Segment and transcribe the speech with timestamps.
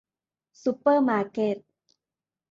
[0.63, 1.57] ซุปเปอร์มาร์เก็ต